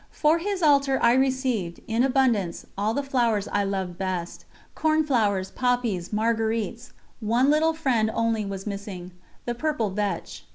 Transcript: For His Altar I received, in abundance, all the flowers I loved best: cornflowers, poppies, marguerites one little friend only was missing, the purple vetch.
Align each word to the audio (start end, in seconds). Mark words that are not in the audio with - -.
For 0.09 0.39
His 0.39 0.63
Altar 0.63 0.97
I 0.99 1.13
received, 1.13 1.79
in 1.87 2.01
abundance, 2.03 2.65
all 2.75 2.95
the 2.95 3.03
flowers 3.03 3.47
I 3.51 3.63
loved 3.63 3.99
best: 3.99 4.45
cornflowers, 4.73 5.51
poppies, 5.51 6.11
marguerites 6.11 6.91
one 7.19 7.51
little 7.51 7.73
friend 7.73 8.09
only 8.15 8.43
was 8.43 8.65
missing, 8.65 9.11
the 9.45 9.53
purple 9.53 9.91
vetch. 9.91 10.45